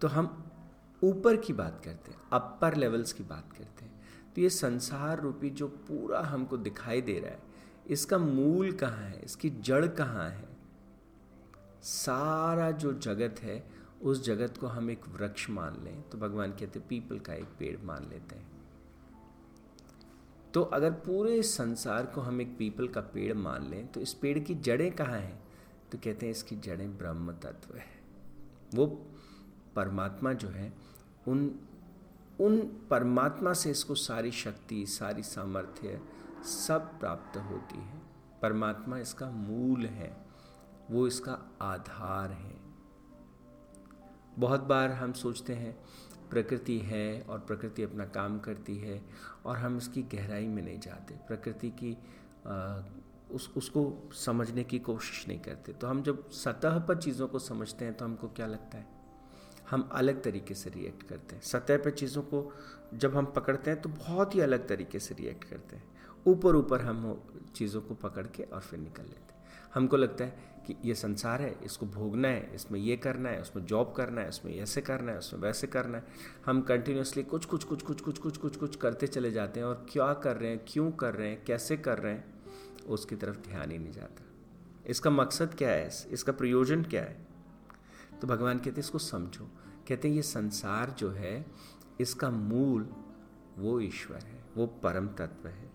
तो 0.02 0.08
हम 0.08 0.52
ऊपर 1.02 1.36
की 1.38 1.54
बात 1.54 1.82
करते 1.86 2.12
हैं 2.12 2.20
अपर 2.34 2.76
लेवल्स 2.76 3.14
की 3.14 3.24
बात 3.24 3.52
करते 3.58 3.86
हैं। 3.86 4.34
तो 4.36 4.42
ये 4.42 4.50
संसार 4.50 5.20
रूपी 5.20 5.50
जो 5.50 5.68
पूरा 5.68 6.20
हमको 6.22 6.58
दिखाई 6.58 7.02
दे 7.02 7.20
रहा 7.20 7.32
है, 7.32 7.40
इसका 7.88 8.18
मूल 8.18 8.72
कहाँ 8.72 9.04
है, 9.04 9.22
इसकी 9.22 9.50
जड़ 9.50 9.86
कहाँ 9.88 10.30
है? 10.30 10.48
सारा 11.84 12.70
जो 12.72 12.94
जगत 12.94 13.40
है 13.40 13.58
उस 14.02 14.24
जगत 14.26 14.58
को 14.58 14.68
हम 14.68 14.90
एक 14.92 15.08
वृक्ष 15.08 15.50
मान 15.50 15.84
लें 15.84 16.02
तो 16.10 16.18
भगवान 16.18 16.52
कहते 16.52 16.80
पीपल 16.80 17.20
का 17.20 17.34
एक 17.34 17.48
पेड़ 17.60 17.78
मान 17.86 18.10
लेते 18.10 18.36
हैं। 18.36 18.48
तो 20.54 20.62
अगर 20.64 20.92
पूरे 20.92 21.42
संसार 21.44 22.06
को 22.06 22.22
हम 22.22 22.42
एक 22.42 22.58
पीपल 22.58 22.88
का 22.88 23.02
पेड़ 23.02 23.34
मान 23.34 23.70
लें 23.70 23.88
तो 23.88 24.00
इस 24.00 24.14
पेड़ 24.14 24.40
की 24.40 24.56
जड़ें 24.56 24.92
कहाँ 24.92 25.20
हैं? 25.20 25.48
तो 25.92 25.98
कहते 25.98 26.26
हैं, 26.26 26.32
इसकी 26.32 26.56
जड़ें 26.56 26.98
ब्रह्म 26.98 27.32
तत्व 27.34 27.76
है। 27.76 27.86
वो 28.76 28.88
परमात्मा 29.76 30.34
जो 30.34 30.48
है, 30.48 30.74
उन 31.28 31.60
उन 32.40 32.60
परमात्मा 32.90 33.54
से 33.54 33.72
इसको 33.72 33.96
सारी 33.96 34.32
शक्ति, 34.32 34.86
सारी 34.86 35.24
सामर्थ्य 35.24 36.02
सब 36.44 37.00
प्राप्त 37.00 37.38
होती 37.38 37.78
है। 37.78 38.02
परमात्मा 38.42 38.98
इसका 38.98 39.30
मूल 39.30 39.86
है, 39.86 40.26
वो 40.92 41.08
इसका 41.08 41.58
आधार 41.62 42.32
है। 42.32 42.57
बहुत 44.40 44.62
बार 44.62 44.92
हम 44.92 45.14
सोचते 45.14 45.54
हैं 45.54 45.76
प्रकृति 46.30 46.78
है 46.80 47.22
और 47.22 47.40
प्रकृति 47.40 47.84
अपना 47.84 48.06
काम 48.06 48.40
करती 48.40 48.78
है 48.78 49.02
और 49.46 49.58
हम 49.58 49.78
इसकी 49.78 50.02
गहराई 50.14 50.48
में 50.48 50.62
नहीं 50.64 50.80
जाते। 50.80 51.16
प्रकृति 51.28 51.70
की 51.70 51.98
आ, 52.48 52.82
उस 53.32 53.50
उसको 53.58 54.12
समझने 54.16 54.64
की 54.64 54.80
कोशिश 54.80 55.28
नहीं 55.28 55.40
करते। 55.40 55.74
तो 55.74 55.88
हम 55.88 56.04
जब 56.04 56.30
सतह 56.32 56.80
पर 56.80 56.98
चीज़ों 56.98 57.28
को 57.28 57.40
समझते 57.40 57.86
हैं 57.86 57.94
तो 57.94 58.06
हमको 58.06 58.28
क्या 58.28 58.48
लगता 58.48 58.78
है? 58.78 58.86
हम 59.70 59.90
अलग 59.92 60.22
तरीके 60.24 60.54
से 60.54 60.70
रिएक्ट 60.70 61.04
करते 61.04 61.36
हैं। 61.36 61.42
सतह 61.44 61.78
पर 61.78 61.92
चीज़ों 61.92 62.22
को 62.22 62.52
जब 62.94 63.16
हम 63.16 63.26
पकड़ते 63.26 63.72
हैं 63.72 63.82
तो 63.82 63.90
बहुत 63.90 64.36
ही 64.36 64.40
अलग 64.40 64.68
तरीके 64.68 65.00
से 65.00 65.16
रिएक्ट 65.16 65.44
करते 65.44 65.76
हैं। 65.76 65.84
ऊपर 66.28 66.56
ऊपर 66.56 66.82
हम 66.82 67.02
चीज़ों 67.56 67.82
को 67.82 67.96
पकड़ 67.96 68.26
के 68.28 68.44
और 68.44 68.62
फिर 68.62 68.80
निकल 68.80 69.04
लेते 69.04 69.34
हैं। 69.34 69.37
हमको 69.74 69.98
लगता 69.98 70.26
है 70.26 70.58
कि 70.68 70.76
ये 70.86 70.96
संसार 70.96 71.42
है, 71.42 71.60
इसको 71.64 71.86
भोगना 71.86 72.28
है, 72.28 72.56
इसमें 72.56 72.80
ये 72.80 72.98
करना 72.98 73.30
है, 73.30 73.42
उसमें 73.42 73.66
जॉब 73.66 73.94
करना 73.98 74.22
है, 74.22 74.30
उसमें 74.30 74.56
ऐसे 74.56 74.82
करना 74.82 75.12
है, 75.12 75.18
उसमें 75.18 75.42
वैसे 75.42 75.68
करना 75.68 75.98
है। 75.98 76.04
हम 76.46 76.62
कंटिन्यूसली 76.62 77.24
कुछ 77.24 77.46
कुछ 77.46 77.64
कुछ 77.64 77.82
कुछ 77.82 78.02
कुछ 78.02 78.18
कुछ 78.20 78.38
कुछ 78.38 78.58
कुछ 78.58 78.76
करते 78.76 79.08
चले 79.08 79.32
जाते 79.32 79.60
हैं 79.60 79.68
और 79.68 79.86
क्या 79.90 80.14
कर 80.14 80.38
रहे 80.38 80.50
हैं, 80.50 80.66
क्यों 80.68 80.92
कर 80.92 81.14
रहे 81.14 81.30
हैं, 81.30 81.46
कैसे 81.46 81.78
कर 81.78 81.98
रहे 81.98 82.14
हैं, 82.14 82.44
उसकी 82.86 83.16
तरफ़ 83.16 83.38
ध्यान 83.38 83.72
ही 83.72 83.78
नहीं 83.78 83.92
जाता। 83.92 84.24
इसका 84.88 85.10
मकसद 85.10 85.54
क्या 85.54 85.70
है? 85.70 85.90
इसका 86.10 86.32
प्रयोजन 86.32 86.84
क्या 86.84 87.02
है? 87.02 87.28
तो 88.22 88.28
भगवान 88.28 88.58
कहते 88.58 88.70
हैं, 88.70 88.80
इसको 88.80 88.98
समझो। 88.98 89.50
कहते 89.88 90.08
हैं, 90.08 90.16
ये 90.16 90.22
संसार 90.22 90.90
जो 90.90 91.12
है, 91.12 91.46
इसका 92.00 92.30
मूल 92.30 92.90
वो 93.58 93.80
ईश्वर 93.80 94.18
है, 94.18 94.44
वो 94.58 94.68
परम 94.68 95.08
तत्व 95.08 95.48
है। 95.48 95.67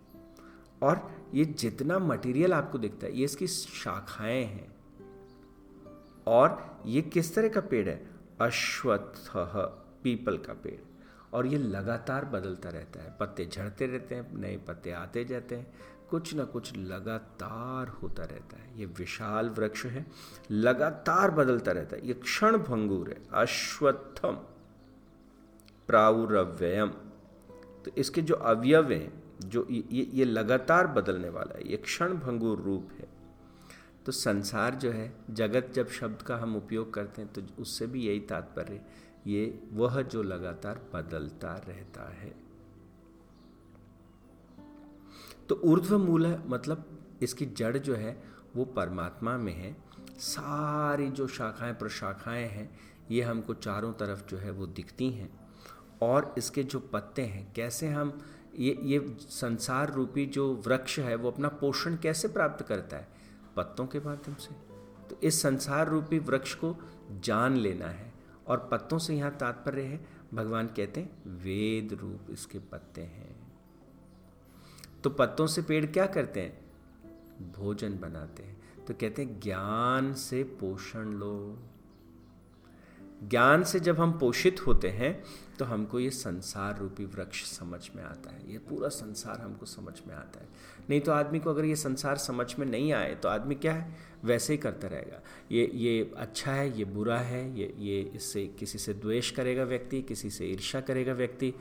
और 0.82 1.10
ये 1.34 1.44
जितना 1.44 1.98
मटेरियल 1.98 2.52
आपको 2.52 2.78
दिखता 2.78 3.06
है, 3.06 3.18
ये 3.18 3.24
इसकी 3.24 3.46
शाखाएँ 3.46 4.44
हैं। 4.44 4.72
और 6.26 6.82
ये 6.86 7.02
किस 7.02 7.34
तरह 7.34 7.48
का 7.48 7.60
पेड़ 7.60 7.88
है? 7.88 8.10
अश्वत्थ, 8.40 9.32
पीपल 10.02 10.38
का 10.38 10.54
पेड़। 10.54 10.80
और 11.32 11.46
ये 11.46 11.58
लगातार 11.58 12.24
बदलता 12.24 12.68
रहता 12.68 13.02
है। 13.02 13.16
पत्ते 13.20 13.46
झड़ते 13.46 13.86
रहते 13.86 14.14
हैं, 14.14 14.36
नए 14.36 14.56
पत्ते 14.56 14.90
आते 14.90 15.24
जाते 15.24 15.56
हैं। 15.56 15.74
कुछ 16.10 16.34
ना 16.34 16.44
कुछ 16.44 16.76
लगातार 16.76 17.88
होता 17.88 18.24
रहता 18.24 18.56
है। 18.56 18.78
ये 18.78 18.86
विशाल 18.86 19.48
वृक्ष 19.48 19.84
है, 19.86 20.06
लगातार 20.50 21.30
बदलता 21.30 21.72
रहता 21.72 21.96
है। 21.96 22.06
ये 22.06 22.14
क्षण 22.14 22.58
भंगुर 22.58 23.08
है। 23.08 23.42
अश्वत्थम 23.42 24.32
प्राउरव्ययम 25.86 26.88
तो 27.84 27.90
इसके 27.98 28.22
जो 28.22 28.34
अवयव 28.34 28.92
हैं 28.92 29.21
जो 29.44 29.66
ये 29.70 30.10
ये 30.14 30.24
लगातार 30.24 30.86
बदलने 30.86 31.28
वाला 31.28 31.58
है, 31.58 31.70
ये 31.70 31.76
क्षण 31.76 32.14
भंगुर 32.14 32.58
रूप 32.58 32.88
है। 32.92 33.08
तो 34.06 34.12
संसार 34.12 34.74
जो 34.74 34.90
है, 34.90 35.14
जगत 35.30 35.70
जब 35.74 35.88
शब्द 35.88 36.22
का 36.22 36.36
हम 36.36 36.56
उपयोग 36.56 36.94
करते 36.94 37.22
हैं 37.22 37.32
तो 37.32 37.62
उससे 37.62 37.86
भी 37.86 38.06
यही 38.06 38.20
तात्पर्य, 38.20 38.80
ये 39.26 39.62
वह 39.72 40.02
जो 40.02 40.22
लगातार 40.22 40.90
बदलता 40.94 41.56
रहता 41.68 42.12
है। 42.12 42.34
तो 45.48 45.60
ऊर्ध्व 45.64 45.98
मूल 45.98 46.42
मतलब 46.46 47.00
इसकी 47.22 47.46
जड़ 47.46 47.78
जो 47.78 47.94
है, 47.94 48.22
वो 48.56 48.64
परमात्मा 48.64 49.36
में 49.36 49.52
है। 49.52 49.76
सारी 50.18 51.10
जो 51.10 51.26
शाखाएँ 51.26 51.74
प्रशाखाएँ 51.74 52.48
हैं, 52.48 52.80
ये 53.10 53.22
हमको 53.22 53.54
चारों 53.54 53.92
तरफ़ 53.92 54.26
जो 54.26 54.36
है, 54.36 54.50
वो 54.50 54.66
दिखती 54.66 55.10
हैं। 55.10 55.42
और 56.02 56.34
इसके 56.38 56.62
जो 56.62 56.80
पत्ते 56.80 57.22
हैं, 57.22 57.52
कैसे 57.54 57.88
हम 57.88 58.22
ये 58.58 58.78
ये 58.82 59.16
संसार 59.20 59.92
रूपी 59.92 60.26
जो 60.26 60.54
वृक्ष 60.54 60.98
है, 60.98 61.14
वो 61.14 61.30
अपना 61.30 61.48
पोषण 61.48 61.96
कैसे 61.96 62.28
प्राप्त 62.28 62.66
करता 62.66 62.96
है? 62.96 63.08
पत्तों 63.56 63.86
के 63.86 64.00
माध्यम 64.00 64.34
से। 64.34 64.54
तो 65.08 65.20
इस 65.22 65.42
संसार 65.42 65.88
रूपी 65.88 66.18
वृक्ष 66.18 66.54
को 66.54 66.76
जान 67.12 67.56
लेना 67.56 67.86
है 67.86 68.12
और 68.46 68.68
पत्तों 68.72 68.98
से 68.98 69.16
यहाँ 69.16 69.36
तात्पर्य 69.36 69.82
है, 69.82 70.06
भगवान 70.34 70.66
कहते 70.66 71.00
हैं, 71.00 71.22
वेद 71.26 71.98
रूप 72.00 72.20
इसके 72.30 72.58
पत्ते 72.58 73.00
हैं। 73.00 73.52
तो 75.04 75.10
पत्तों 75.10 75.46
से 75.46 75.62
पेड़ 75.62 75.86
क्या 75.86 76.06
करते 76.06 76.40
हैं? 76.40 76.72
भोजन 77.52 77.98
बनाते 77.98 78.42
हैं। 78.42 78.84
तो 78.86 78.94
कहते 78.94 79.22
हैं, 79.22 79.40
ज्ञान 79.40 80.14
से 80.14 80.42
पोषण 80.42 81.04
लो। 81.04 81.58
ज्ञान 83.22 83.62
से 83.62 83.80
जब 83.80 84.00
हम 84.00 84.12
पोषित 84.18 84.66
होते 84.66 84.88
हैं 84.88 85.22
तो 85.58 85.64
हमको 85.64 86.00
ये 86.00 86.10
संसार 86.10 86.78
रूपी 86.78 87.04
वृक्ष 87.04 87.44
समझ 87.44 87.90
में 87.96 88.02
आता 88.02 88.30
है। 88.30 88.52
ये 88.52 88.58
पूरा 88.58 88.88
संसार 88.88 89.40
हमको 89.40 89.66
समझ 89.66 89.94
में 90.08 90.14
आता 90.14 90.40
है। 90.40 90.48
नहीं 90.90 91.00
तो 91.00 91.12
आदमी 91.12 91.38
को 91.38 91.50
अगर 91.50 91.64
ये 91.64 91.76
संसार 91.76 92.16
समझ 92.16 92.54
में 92.58 92.66
नहीं 92.66 92.92
आए 92.92 93.14
तो 93.14 93.28
आदमी 93.28 93.54
क्या 93.54 93.72
है? 93.72 93.96
वैसे 94.24 94.52
ही 94.52 94.56
करता 94.58 94.88
रहेगा। 94.88 95.20
ये 95.52 95.70
ये 95.74 96.12
अच्छा 96.16 96.52
है, 96.52 96.78
ये 96.78 96.84
बुरा 96.84 97.18
है, 97.18 97.58
ये 97.58 97.74
ये 97.78 98.00
इससे 98.14 98.46
किसी 98.46 98.78
से 98.78 98.94
द्वेष 98.94 99.30
करेगा 99.30 99.64
व्यक्ति, 99.64 100.02
किसी 100.02 100.30
से 100.30 100.46
ईर्षा 100.46 100.80
करेगा 100.80 101.12
व्यक्ति, 101.12 101.54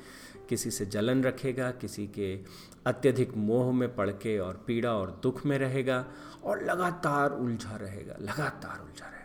किसी 0.49 0.71
से 0.71 0.85
जलन 0.85 1.23
रखेगा, 1.23 1.71
किसी 1.71 2.07
के 2.07 2.39
अत्यधिक 2.85 3.37
मोह 3.37 3.71
में 3.71 3.95
पड़ 3.95 4.09
के 4.09 4.39
और 4.39 4.63
पीड़ा 4.67 4.93
और 4.93 5.19
दुख 5.23 5.45
में 5.45 5.57
रहेगा, 5.57 6.05
और 6.43 6.63
लगातार 6.63 7.31
उलझा 7.31 7.75
रहेगा, 7.75 8.15
लगातार 8.21 8.79
उलझा 8.81 9.05
रहेगा। 9.05 9.20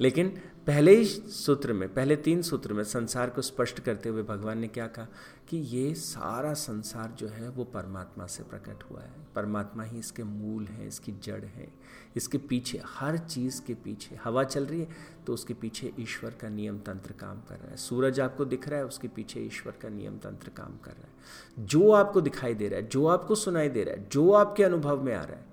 लेकिन 0.00 0.28
पहले 0.66 0.94
ही 0.96 1.04
सूत्र 1.04 1.72
में, 1.72 1.92
पहले 1.94 2.16
तीन 2.16 2.42
सूत्र 2.42 2.72
में 2.72 2.82
संसार 2.84 3.30
को 3.30 3.42
स्पष्ट 3.42 3.80
करते 3.80 4.08
हुए 4.08 4.22
भगवान 4.22 4.58
ने 4.58 4.68
क्या 4.68 4.86
कहा 4.86 5.06
कि 5.48 5.56
ये 5.56 5.94
सारा 5.94 6.52
संसार 6.54 7.14
जो 7.18 7.28
है 7.28 7.48
वो 7.48 7.64
परमात्मा 7.64 8.26
से 8.26 8.42
प्रकट 8.42 8.82
हुआ 8.82 9.00
है। 9.00 9.26
परमात्मा 9.34 9.82
ही 9.82 9.98
इसके 9.98 10.24
मूल 10.24 10.66
है, 10.66 10.86
इसकी 10.88 11.12
जड़ 11.12 11.44
है, 11.44 11.68
इसके 12.16 12.38
पीछे, 12.38 12.80
हर 12.86 13.18
चीज़ 13.18 13.62
के 13.62 13.74
पीछे। 13.74 14.18
हवा 14.24 14.44
चल 14.44 14.66
रही 14.66 14.80
है 14.80 14.88
तो 15.26 15.34
उसके 15.34 15.54
पीछे 15.54 15.92
ईश्वर 16.00 16.30
का 16.30 16.48
नियम 16.48 16.78
तंत्र 16.78 17.12
काम 17.12 17.40
कर 17.40 17.54
रहा 17.54 17.70
है। 17.70 17.76
सूरज 17.76 18.20
आपको 18.20 18.44
दिख 18.44 18.68
रहा 18.68 18.78
है, 18.78 18.86
उसके 18.86 19.08
पीछे 19.08 19.40
ईश्वर 19.40 19.72
का 19.72 19.88
नियम 19.88 20.18
तंत्र 20.18 20.50
काम 20.50 20.76
कर 20.76 20.90
रहा 20.90 21.06
है। 21.06 21.66
जो 21.66 21.90
आपको 21.92 22.20
दिखाई 22.20 22.54
दे 22.54 22.68
रहा 22.68 22.80
है, 22.80 22.88
जो 22.88 23.06
आपको 23.06 23.34
सुनाई 23.34 23.68
दे 23.68 23.84
रहा 23.84 23.94
है, 23.94 24.08
जो 24.08 24.30
आपके 24.32 24.64
अनुभव 24.64 25.02
में 25.02 25.14
आ 25.14 25.24
रहा 25.24 25.36
है, 25.36 25.46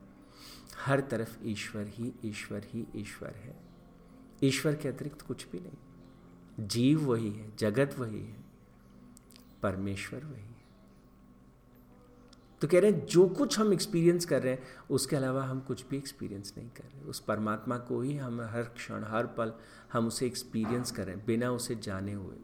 हर 0.85 0.99
तरफ़ 1.01 1.37
ईश्वर 1.43 1.87
ही 1.87 2.13
ईश्वर 2.25 2.65
ही 2.65 2.87
ईश्वर 2.95 3.29
है। 3.29 3.64
ईश्वर 4.43 4.75
के 4.75 4.87
अतिरिक्त 4.87 5.21
कुछ 5.21 5.51
भी 5.51 5.59
नहीं। 5.59 6.67
जीव 6.67 7.05
वही 7.05 7.31
है, 7.31 7.55
जगत 7.57 7.95
वही 7.99 8.21
है, 8.21 8.45
परमेश्वर 9.63 10.25
वही 10.25 10.41
है। 10.41 10.55
तो 12.61 12.67
कह 12.67 12.79
रहे 12.79 12.91
हैं, 12.91 13.05
जो 13.05 13.27
कुछ 13.29 13.59
हम 13.59 13.73
एक्सपीरियंस 13.73 14.25
कर 14.25 14.43
रहे 14.43 14.53
हैं, 14.53 14.63
उसके 14.89 15.15
अलावा 15.15 15.43
हम 15.43 15.59
कुछ 15.59 15.87
भी 15.87 15.97
एक्सपीरियंस 15.97 16.53
नहीं 16.57 16.69
कर 16.69 16.83
रहे। 16.83 17.01
उस 17.01 17.19
परमात्मा 17.19 17.77
को 17.77 18.01
ही 18.01 18.17
हम 18.17 18.41
हर 18.41 18.63
क्षण, 18.63 19.03
हर 19.03 19.27
पल 19.27 19.53
हम 19.93 20.07
उसे 20.07 20.25
एक्सपीरियंस 20.25 20.91
कर 20.91 21.05
रहे 21.05 21.15
हैं, 21.15 21.25
बिना 21.25 21.51
उसे 21.51 21.75
जाने 21.75 22.13
हुए। 22.13 22.35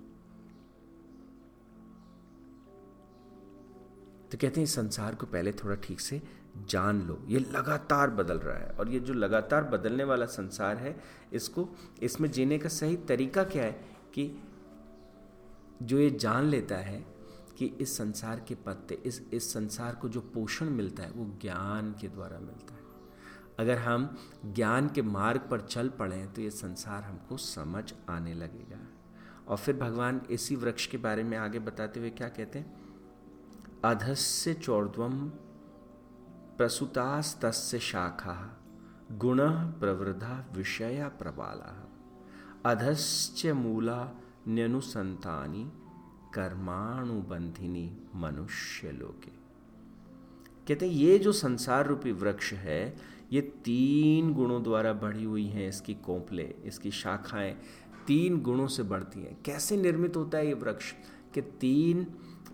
तो 4.31 4.37
कहते 4.37 4.59
हैं 4.59 4.67
संसार 4.67 5.15
को 5.15 5.25
पहले 5.25 5.51
थोड़ा 5.51 5.75
ठीक 5.75 5.99
से 5.99 6.21
जान 6.57 7.01
लो, 7.01 7.23
ये 7.27 7.39
लगातार 7.39 8.09
बदल 8.09 8.39
रहा 8.39 8.57
है। 8.57 8.69
और 8.69 8.89
ये 8.89 8.99
जो 8.99 9.13
लगातार 9.13 9.63
बदलने 9.63 10.03
वाला 10.03 10.25
संसार 10.25 10.77
है, 10.77 10.99
इसको, 11.33 11.69
इसमें 12.03 12.31
जीने 12.31 12.57
का 12.57 12.69
सही 12.69 12.97
तरीका 12.97 13.43
क्या 13.43 13.63
है 13.63 13.71
कि 14.13 14.43
जो 15.83 15.99
ये 15.99 16.11
जान 16.11 16.45
लेता 16.45 16.75
है 16.75 17.05
कि 17.57 17.65
इस 17.65 17.97
संसार 17.97 18.39
के 18.39 18.55
पत्ते, 18.55 18.95
इस 18.95 19.29
इस 19.33 19.53
संसार 19.53 19.95
को 19.95 20.09
जो 20.09 20.21
पोषण 20.21 20.69
मिलता 20.69 21.03
है, 21.03 21.11
वो 21.11 21.37
ज्ञान 21.41 21.95
के 22.01 22.07
द्वारा 22.07 22.39
मिलता 22.39 22.73
है। 22.73 22.81
अगर 23.59 23.77
हम 23.77 24.17
ज्ञान 24.45 24.89
के 24.89 25.01
मार्ग 25.01 25.41
पर 25.51 25.61
चल 25.61 25.89
पड़े 25.89 26.27
तो 26.27 26.41
ये 26.41 26.49
संसार 26.49 27.03
हमको 27.03 27.37
समझ 27.37 27.93
आने 28.09 28.33
लगेगा। 28.33 28.79
और 29.47 29.57
फिर 29.57 29.75
भगवान 29.77 30.21
इसी 30.29 30.55
वृक्ष 30.55 30.87
के 30.87 30.97
बारे 30.97 31.23
में 31.23 31.37
आगे 31.37 31.59
बताते 31.59 31.99
हुए 31.99 32.09
क्या 32.09 32.29
कहते 32.29 32.59
हैं? 32.59 32.81
अधस्य 33.85 34.53
चौर्ध्वम 34.53 35.31
प्रसुतास्तस्य 36.61 37.79
शाखा, 37.79 38.61
गुण 39.11 39.39
प्रवृद्धा 39.51 40.53
विषया 40.55 41.07
प्रबाला। 41.07 41.91
अधश्च 42.65 43.45
मूला 43.45 44.21
न्यनुसंतानी 44.47 45.71
कर्माणुबंधिनी 46.33 47.97
मनुष्य 48.15 48.91
लोके 48.91 49.31
कहते 50.67 50.87
ये 50.87 51.19
जो 51.19 51.31
संसार 51.31 51.87
रूपी 51.87 52.11
वृक्ष 52.11 52.53
है, 52.53 52.97
ये 53.31 53.41
तीन 53.41 54.33
गुणों 54.33 54.63
द्वारा 54.63 54.93
बढ़ी 54.93 55.23
हुई 55.23 55.47
हैं 55.47 55.69
इसकी 55.69 55.93
कोंपले, 55.93 56.55
इसकी 56.65 56.91
शाखाएँ 56.91 57.57
तीन 58.07 58.41
गुणों 58.41 58.67
से 58.67 58.83
बढ़ती 58.83 59.19
हैं। 59.19 59.41
कैसे 59.45 59.77
निर्मित 59.77 60.17
होता 60.17 60.37
है 60.37 60.47
ये 60.47 60.53
वृक्ष? 60.53 60.93
कि 61.33 61.41
तीन 61.41 62.03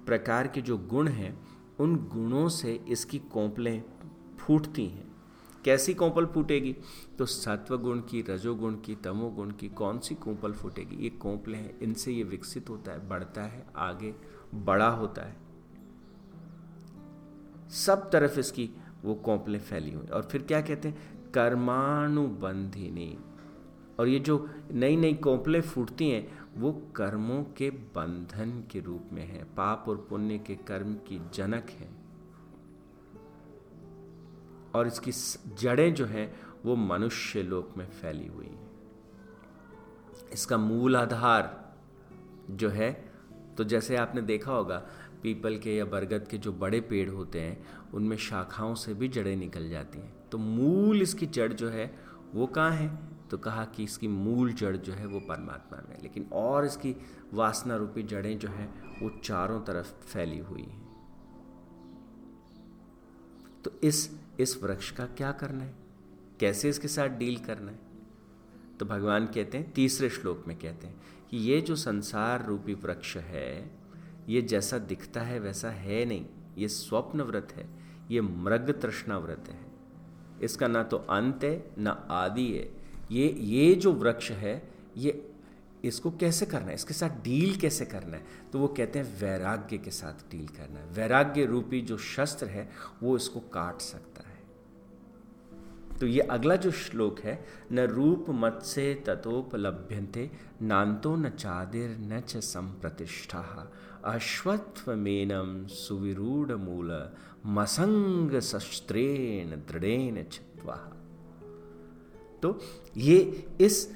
प्रकार 0.05 0.47
के 0.47 0.61
जो 0.61 0.77
गुण 0.77 1.07
हैं, 1.07 1.47
उन 1.79 1.95
गुणों 1.95 2.49
से 2.49 2.85
इसकी 2.87 3.19
कोंपलें 3.19 3.83
फूटती 4.39 4.85
हैं। 4.85 5.15
कैसी 5.65 5.93
कोंपल 5.93 6.25
फूटेगी? 6.25 6.75
तो 7.19 7.25
सत्व 7.25 7.77
गुण 7.77 7.99
की, 7.99 8.21
रजोगुण 8.21 8.75
की, 8.75 8.95
तमोगुण 8.95 9.51
की, 9.51 9.69
कौन 9.69 9.99
सी 9.99 10.15
कोंपल 10.15 10.53
फूटेगी? 10.53 10.95
ये 10.95 11.09
कोंपले 11.09 11.57
हैं, 11.57 11.79
इनसे 11.79 12.11
ये 12.11 12.23
विकसित 12.23 12.69
होता 12.69 12.91
है, 12.91 13.09
बढ़ता 13.09 13.41
है, 13.41 13.67
आगे 13.75 14.15
बड़ा 14.55 14.89
होता 14.89 15.21
है। 15.21 15.37
सब 17.69 18.09
तरफ़ 18.11 18.39
इसकी 18.39 18.69
वो 19.03 19.15
कोंपलें 19.15 19.59
फैली 19.59 19.91
हुई 19.91 20.07
और 20.07 20.23
फिर 20.23 20.43
क्या 20.43 20.61
कहते 20.61 20.87
हैं? 20.87 21.31
कर्मानुबंधिनी। 21.31 23.17
और 23.99 24.07
ये 24.07 24.19
जो 24.19 24.49
नई 24.71 24.95
नई 24.95 25.13
कोंपलें 25.13 25.61
फूटती 25.61 26.09
हैं, 26.09 26.39
वो 26.57 26.81
कर्मों 26.95 27.43
के 27.43 27.69
बंधन 27.69 28.63
के 28.71 28.79
रूप 28.79 29.03
में 29.13 29.25
है। 29.25 29.43
पाप 29.43 29.85
और 29.87 30.07
पुण्य 30.09 30.37
के 30.37 30.55
कर्म 30.55 30.93
की 30.93 31.21
जनक 31.33 31.67
है। 31.69 32.06
और 34.75 34.87
इसकी 34.87 35.11
जड़ें 35.55 35.93
जो 35.93 36.05
हैं, 36.05 36.39
वो 36.65 36.75
मनुष्य 36.75 37.43
लोक 37.43 37.73
में 37.77 37.85
फैली 37.85 38.27
हुई 38.27 38.45
हैं। 38.45 38.71
इसका 40.33 40.57
मूल 40.57 40.97
आधार 40.97 41.75
जो 42.49 42.69
है 42.69 43.07
तो 43.57 43.63
जैसे 43.63 43.95
आपने 43.95 44.21
देखा 44.21 44.51
होगा, 44.51 44.77
पीपल 45.23 45.57
के 45.57 45.75
या 45.75 45.85
बरगद 45.85 46.27
के 46.27 46.37
जो 46.37 46.51
बड़े 46.53 46.81
पेड़ 46.81 47.09
होते 47.09 47.41
हैं, 47.41 47.67
उनमें 47.93 48.17
शाखाओं 48.17 48.75
से 48.75 48.93
भी 48.93 49.07
जड़ें 49.07 49.35
निकल 49.35 49.69
जाती 49.69 49.99
हैं। 49.99 50.29
तो 50.29 50.37
मूल 50.37 51.01
इसकी 51.01 51.25
जड़ 51.25 51.53
जो 51.53 51.69
है, 51.69 51.99
वो 52.33 52.47
कहाँ 52.47 52.71
है? 52.71 52.99
तो 53.31 53.37
कहा 53.37 53.65
कि 53.65 53.83
इसकी 53.83 54.07
मूल 54.07 54.53
जड़ 54.53 54.75
जो 54.77 54.93
है, 54.93 55.05
वो 55.05 55.19
परमात्मा 55.19 55.81
में 55.89 56.01
लेकिन 56.01 56.29
और 56.33 56.65
इसकी 56.65 56.95
वासना 57.33 57.75
रूपी 57.75 58.03
जड़ें 58.03 58.37
जो 58.39 58.47
हैं, 58.47 58.99
वो 59.01 59.09
चारों 59.23 59.61
तरफ़ 59.61 59.91
फैली 60.05 60.39
हुई 60.39 60.63
हैं। 60.63 60.85
तो 63.63 63.71
इस 63.83 64.09
इस 64.39 64.63
वृक्ष 64.63 64.91
का 64.91 65.05
क्या 65.05 65.31
करना 65.31 65.63
है? 65.63 65.73
कैसे 66.39 66.69
इसके 66.69 66.87
साथ 66.87 67.07
डील 67.07 67.37
करना 67.37 67.71
है? 67.71 67.79
तो 68.79 68.85
भगवान 68.85 69.25
कहते 69.25 69.57
हैं, 69.57 69.71
तीसरे 69.71 70.09
श्लोक 70.09 70.43
में 70.47 70.59
कहते 70.59 70.87
हैं 70.87 71.01
कि 71.31 71.37
ये 71.37 71.61
जो 71.61 71.75
संसार 71.75 72.45
रूपी 72.45 72.73
वृक्ष 72.73 73.17
है, 73.17 73.71
ये 74.29 74.41
जैसा 74.41 74.77
दिखता 74.77 75.21
है 75.21 75.39
वैसा 75.39 75.69
है 75.69 76.05
नहीं। 76.05 76.25
ये 76.57 76.67
स्वप्न 76.67 77.21
व्रत 77.21 77.47
है, 77.55 77.69
ये 78.11 78.21
मृग 78.21 78.81
तृष्णा 78.81 79.17
व्रत 79.17 79.45
है। 79.49 79.67
इसका 80.41 80.67
ना 80.67 80.83
तो 80.83 80.97
अंत 80.97 81.43
है, 81.43 81.71
ना 81.77 82.07
आदि 82.09 82.53
है। 82.53 82.71
ये 83.11 83.29
ये 83.39 83.75
जो 83.75 83.93
वृक्ष 83.93 84.31
है, 84.31 84.69
ये 84.97 85.31
इसको 85.83 86.11
कैसे 86.11 86.45
करना 86.45 86.67
है? 86.67 86.73
इसके 86.73 86.93
साथ 86.93 87.09
डील 87.09 87.55
कैसे 87.55 87.85
करना 87.85 88.17
है? 88.17 88.25
तो 88.53 88.59
वो 88.59 88.67
कहते 88.67 88.99
हैं, 88.99 89.19
वैराग्य 89.19 89.77
के 89.77 89.91
साथ 89.91 90.31
डील 90.31 90.47
करना 90.47 90.79
है। 90.79 90.85
वैराग्य 90.89 91.45
रूपी 91.45 91.81
जो 91.81 91.97
शस्त्र 91.97 92.45
है, 92.45 92.69
वो 93.03 93.17
इसको 93.17 93.39
काट 93.39 93.81
सकता 93.81 94.26
है। 94.26 94.26
तो 95.99 96.07
ये 96.07 96.21
अगला 96.21 96.55
जो 96.55 96.71
श्लोक 96.73 97.19
है, 97.19 97.43
न 97.71 97.79
रूप 97.87 98.25
मत 98.31 98.59
से 98.63 98.93
तथोपलभ्यंते 99.07 100.29
नान्तो 100.61 101.15
न 101.15 101.29
चादिर 101.29 101.97
न 102.01 102.19
च 102.21 102.37
संप्रतिष्ठा। 102.45 103.43
अश्वत्थमेनम 104.05 105.65
सुविरूढ़ 105.67 106.51
मूल 106.57 106.91
मसंग 107.45 108.39
शस्त्रेण 108.41 109.55
दृढ़ेन 109.67 110.23
छित्वा 110.31 110.75
तो 112.43 112.59
ये 112.97 113.17
इस 113.61 113.87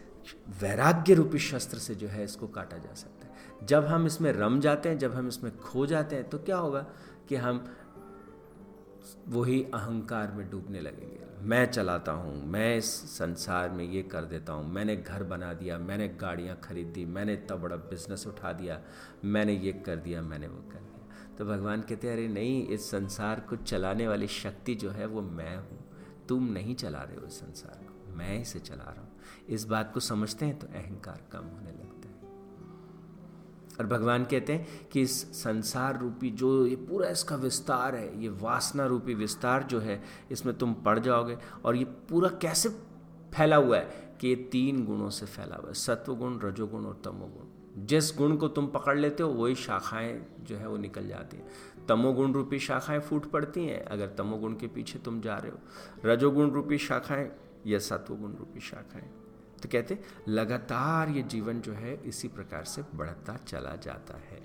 वैराग्य 0.62 1.14
रूपी 1.14 1.40
शस्त्र 1.40 1.78
से 1.78 1.96
जो 1.96 2.08
है, 2.08 2.24
इसको 2.24 2.48
काटा 2.48 2.78
जा 2.78 2.94
सकता 2.94 3.28
है। 3.28 3.66
जब 3.68 3.86
हम 3.86 4.06
इसमें 4.06 4.32
रम 4.34 4.60
जाते 4.60 4.90
हैं, 4.90 4.98
जब 4.98 5.14
हम 5.14 5.28
इसमें 5.28 5.58
खो 5.58 5.86
जाते 5.86 6.16
हैं 6.16 6.30
तो 6.30 6.38
क्या 6.40 6.58
होगा 6.58 6.86
कि 7.30 7.36
हम 7.36 7.66
वही 9.30 9.62
अहंकार 9.64 10.32
में 10.32 10.50
डूबने 10.52 10.80
लगेंगे। 10.80 11.21
मैं 11.41 11.65
चलाता 11.65 12.12
हूँ, 12.12 12.34
मैं 12.45 12.77
इस 12.77 12.86
संसार 13.10 13.69
में 13.69 13.84
ये 13.84 14.01
कर 14.04 14.25
देता 14.25 14.54
हूँ। 14.54 14.71
मैंने 14.73 14.95
घर 14.95 15.23
बना 15.23 15.54
दिया, 15.54 15.77
मैंने 15.77 16.08
गाड़ियाँ 16.21 16.60
खरीद 16.63 16.88
दी, 16.88 17.06
मैंने 17.06 17.34
इतना 17.34 17.56
बड़ा 17.58 17.75
बिज़नेस 17.75 18.25
उठा 18.27 18.51
दिया, 18.54 18.80
मैंने 19.25 19.54
ये 19.54 19.71
कर 19.86 19.95
दिया, 19.95 20.21
मैंने 20.21 20.47
वो 20.47 20.62
कर 20.71 20.80
दिया। 20.80 21.36
तो 21.38 21.45
भगवान 21.45 21.82
कहते 21.82 22.08
हैं, 22.08 22.13
अरे 22.13 22.27
नहीं, 22.27 22.67
इस 22.67 22.89
संसार 22.91 23.39
को 23.39 23.56
चलाने 23.56 24.08
वाली 24.08 24.27
शक्ति 24.27 24.75
जो 24.75 24.91
है 24.91 25.06
वो 25.06 25.21
मैं 25.21 25.56
हूँ। 25.58 25.80
तुम 26.30 26.51
नहीं 26.54 26.75
चला 26.75 27.01
रहे 27.01 27.15
हो 27.15 27.27
इस 27.27 27.39
संसार 27.39 27.84
को, 27.86 28.15
मैं 28.15 28.41
इसे 28.41 28.60
चला 28.60 28.84
रहा 28.84 29.01
हूँ। 29.01 29.10
इस 29.49 29.65
बात 29.65 29.93
को 29.93 29.99
समझते 29.99 30.45
हैं 30.45 30.60
तो 30.60 30.67
अहंकार 30.67 31.27
कम 31.32 31.45
होने 31.45 31.71
लगता 31.71 32.01
और 33.82 33.88
भगवान 33.88 34.26
कहते 34.26 34.54
हैं 34.54 34.89
कि 34.91 35.02
इस 35.02 35.22
संसार 35.44 36.00
रूपी 36.00 36.30
जो 36.30 36.65
ये 36.65 36.76
पूरा 36.76 37.10
इसका 37.10 37.36
विस्तार 37.36 37.96
है, 37.96 38.22
ये 38.22 38.30
वासना 38.30 38.86
रूपी 38.86 39.13
विस्तार 39.13 39.63
जो 39.63 39.80
है, 39.80 40.04
इसमें 40.32 40.58
तुम 40.58 40.74
पड़ 40.74 41.00
जाओगे। 41.00 41.38
और 41.65 41.76
ये 41.76 41.84
पूरा 41.84 42.30
कैसे 42.30 42.70
फैला 43.34 43.56
हुआ 43.56 43.78
है 43.78 44.17
कि 44.22 44.28
ये 44.28 44.36
तीन 44.36 44.86
गुणों 44.86 45.10
से 45.10 45.26
फैला 45.26 45.56
हुआ 45.56 45.67
है 45.67 45.74
सत्व 45.74 46.15
गुण 46.15 46.39
रजोगुण 46.39 46.86
और 46.86 47.02
तमोगुण। 47.06 47.86
जिस 47.86 48.17
गुण 48.17 48.36
को 48.36 48.48
तुम 48.48 48.67
पकड़ 48.67 48.98
लेते 48.98 49.24
हो, 49.24 49.30
वही 49.30 49.56
शाखाएँ 49.56 50.26
जो 50.39 50.56
है 50.56 50.67
वो 50.67 50.78
निकल 50.78 51.08
जाती 51.08 51.38
हैं। 51.38 51.48
तमोगुण 51.89 52.34
रूपी 52.34 52.60
शाखाएँ 52.60 53.00
फूट 53.00 53.26
पड़ती 53.26 53.65
हैं, 53.65 53.86
अगर 53.86 54.08
तमोगुण 54.08 54.54
के 54.54 54.67
पीछे 54.67 55.00
तुम 55.00 55.22
जा 55.22 55.38
रहे 55.38 55.52
हो। 55.52 55.58
रजोगुण 56.06 56.52
रूपी 56.52 56.78
शाखाएँ 56.78 57.32
या 57.67 57.80
सत्वगुण 57.80 58.34
रूपी 58.34 58.60
शाखाएँ। 58.60 59.21
तो 59.63 59.69
कहते, 59.69 60.00
लगातार 60.28 61.10
ये 61.10 61.21
जीवन 61.24 61.62
जो 61.62 61.74
है, 61.74 62.04
इसी 62.04 62.28
प्रकार 62.28 62.63
से 62.63 62.82
बढ़ता 62.95 63.38
चला 63.38 63.76
जाता 63.76 64.17
है। 64.17 64.41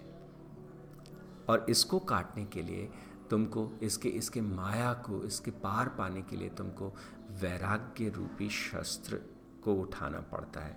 और 1.49 1.67
इसको 1.71 1.99
काटने 1.99 2.45
के 2.45 2.63
लिए 2.63 2.91
तुमको, 3.31 3.73
इसके 3.83 4.09
इसके 4.09 4.41
माया 4.41 4.93
को, 4.93 5.25
इसके 5.25 5.51
पार 5.51 5.89
पाने 5.89 6.23
के 6.23 6.37
लिए 6.37 6.49
तुमको 6.49 6.95
वैराग्य 7.31 8.09
रूपी 8.09 8.51
शस्त्र 8.51 9.21
को 9.65 9.75
उठाना 9.75 10.21
पड़ता 10.21 10.61
है। 10.61 10.77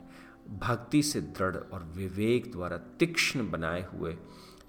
भक्ति 0.50 1.04
से 1.04 1.22
दृढ़ 1.22 1.56
और 1.56 1.84
विवेक 1.84 2.52
द्वारा 2.52 2.78
तीक्ष्ण 2.78 3.52
बनाए 3.52 3.88
हुए 3.94 4.18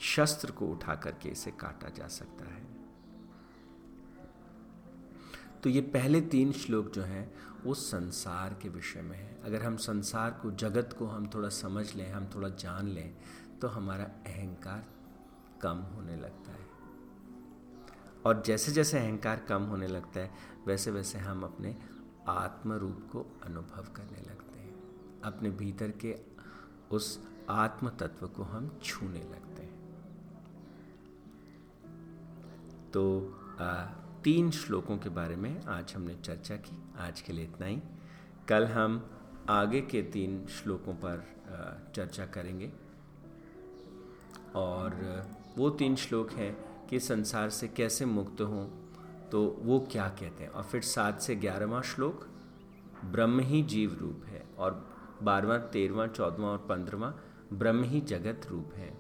शस्त्र 0.00 0.50
को 0.50 0.66
उठा 0.66 0.94
करके 0.94 1.28
इसे 1.28 1.50
काटा 1.50 1.88
जा 1.88 2.08
सकता 2.08 2.44
है। 2.44 2.66
तो 5.62 5.70
ये 5.70 5.80
पहले 5.80 6.20
तीन 6.20 6.52
श्लोक 6.52 6.90
जो 6.90 7.02
हैं, 7.02 7.34
वो 7.64 7.74
संसार 7.74 8.58
के 8.62 8.68
विषय 8.68 9.02
में 9.02 9.18
है। 9.18 9.29
अगर 9.44 9.62
हम 9.62 9.76
संसार 9.76 10.30
को 10.30 10.50
जगत 10.50 10.96
को 10.98 11.06
हम 11.06 11.30
थोड़ा 11.34 11.48
समझ 11.48 11.94
लें 11.94 12.12
हम 12.12 12.30
थोड़ा 12.34 12.48
जान 12.48 12.86
लें 12.86 13.16
तो 13.62 13.68
हमारा 13.68 14.04
अहंकार 14.04 14.84
कम 15.62 15.76
होने 15.76 16.16
लगता 16.16 16.52
है। 16.52 16.66
और 18.26 18.42
जैसे 18.46 18.72
जैसे 18.72 18.98
अहंकार 18.98 19.38
कम 19.38 19.62
होने 19.62 19.86
लगता 19.86 20.20
है 20.20 20.30
वैसे 20.66 20.90
वैसे 20.90 21.18
हम 21.18 21.42
अपने 21.42 21.76
आत्म 22.28 22.72
रूप 22.72 23.08
को 23.12 23.38
अनुभव 23.42 23.82
करने 23.96 24.20
लगते 24.20 24.60
हैं। 24.60 24.74
अपने 25.20 25.50
भीतर 25.50 25.90
के 25.90 26.18
उस 26.90 27.28
आत्म 27.50 27.88
तत्व 27.88 28.28
को 28.28 28.42
हम 28.42 28.80
छूने 28.82 29.20
लगते 29.20 29.62
हैं। 29.62 29.80
तो 32.90 33.34
आ, 33.60 33.84
तीन 34.24 34.50
श्लोकों 34.50 34.98
के 34.98 35.08
बारे 35.08 35.36
में 35.36 35.64
आज 35.64 35.92
हमने 35.94 36.14
चर्चा 36.14 36.56
की। 36.56 36.82
आज 36.98 37.20
के 37.20 37.32
लिए 37.32 37.44
इतना 37.44 37.66
ही। 37.66 37.82
कल 38.48 38.64
हम 38.66 39.10
आगे 39.50 39.80
के 39.80 40.02
तीन 40.02 40.46
श्लोकों 40.46 40.94
पर 40.94 41.24
चर्चा 41.94 42.26
करेंगे। 42.26 42.70
और 44.54 44.94
वो 45.58 45.70
तीन 45.70 45.96
श्लोक 45.96 46.30
हैं 46.30 46.86
कि 46.88 47.00
संसार 47.00 47.50
से 47.50 47.68
कैसे 47.68 48.04
मुक्त 48.04 48.40
हों 48.40 48.68
तो 49.30 49.42
वो 49.60 49.78
क्या 49.92 50.08
कहते 50.10 50.44
हैं? 50.44 50.50
और 50.50 50.62
फिर 50.62 50.80
सात 50.80 51.20
से 51.20 51.34
ग्यारहवा 51.36 51.80
श्लोक, 51.82 52.26
ब्रह्म 53.04 53.40
ही 53.40 53.62
जीव 53.62 53.96
रूप 54.00 54.24
है। 54.26 54.42
और 54.58 54.88
बारहवा, 55.22 55.58
तेरहवा, 55.58 56.06
चौदहवा 56.06 56.48
और 56.48 56.58
पंद्रहवा, 56.58 57.14
ब्रह्म 57.52 57.82
ही 57.82 58.00
जगत 58.00 58.46
रूप 58.50 58.72
है। 58.74 58.98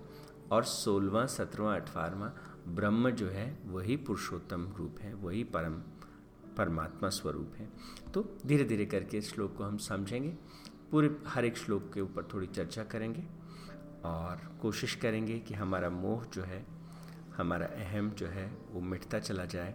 और 0.52 0.64
सोलहवा, 0.64 1.26
सत्रहवा, 1.26 1.74
अठारहवा, 1.74 2.32
ब्रह्म 2.68 3.10
जो 3.10 3.28
है, 3.28 3.58
वही 3.66 3.96
पुरुषोत्तम 3.96 4.72
रूप 4.76 4.98
है, 5.00 5.14
वही 5.14 5.44
परम 5.44 5.80
परमात्मा 6.56 7.08
स्वरूप 7.08 7.54
है। 7.56 7.68
तो 8.14 8.24
धीरे 8.46 8.64
धीरे 8.64 8.86
करके 8.86 9.18
इस 9.18 9.32
श्लोक 9.34 9.56
को 9.56 9.64
हम 9.64 9.76
समझेंगे। 9.78 10.30
पूरे 10.90 11.16
हर 11.26 11.44
एक 11.44 11.56
श्लोक 11.56 11.92
के 11.94 12.00
ऊपर 12.00 12.24
थोड़ी 12.24 12.46
चर्चा 12.46 12.84
करेंगे 12.84 13.24
और 14.04 14.58
कोशिश 14.62 14.94
करेंगे 14.94 15.38
कि 15.38 15.54
हमारा 15.54 15.90
मोह 15.90 16.24
जो 16.24 16.42
है, 16.42 16.64
हमारा 17.36 17.66
अहम 17.66 18.10
जो 18.10 18.26
है, 18.26 18.46
वो 18.70 18.80
मिटता 18.80 19.18
चला 19.18 19.44
जाए 19.44 19.74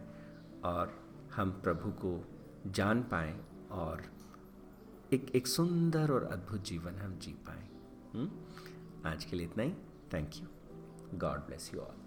और 0.65 0.93
हम 1.35 1.51
प्रभु 1.63 1.91
को 1.91 2.23
जान 2.67 3.03
पाएँ 3.03 3.39
और 3.71 4.03
एक 5.13 5.31
एक 5.35 5.47
सुंदर 5.47 6.11
और 6.11 6.23
अद्भुत 6.23 6.63
जीवन 6.63 6.95
हम 6.95 7.17
जी 7.19 7.31
पाएँ। 7.49 7.67
आज 9.05 9.25
के 9.25 9.35
लिए 9.35 9.45
इतना 9.45 9.63
ही। 9.63 9.73
Thank 10.13 10.29
you 10.35 10.47
god 11.19 11.39
bless 11.39 11.71
you 11.73 11.79
all 11.79 12.04